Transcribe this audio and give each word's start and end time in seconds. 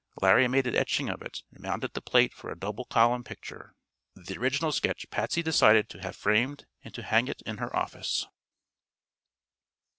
Larry 0.19 0.47
made 0.47 0.65
an 0.65 0.73
etching 0.73 1.09
of 1.09 1.21
it 1.21 1.43
and 1.51 1.61
mounted 1.61 1.93
the 1.93 2.01
plate 2.01 2.33
for 2.33 2.49
a 2.49 2.57
double 2.57 2.85
column 2.85 3.23
picture. 3.23 3.75
The 4.15 4.35
original 4.35 4.71
sketch 4.71 5.07
Patsy 5.11 5.43
decided 5.43 5.89
to 5.89 6.01
have 6.01 6.15
framed 6.15 6.65
and 6.83 6.91
to 6.95 7.03
hang 7.03 7.27
it 7.27 7.43
in 7.45 7.59
her 7.59 7.75
office. 7.75 8.25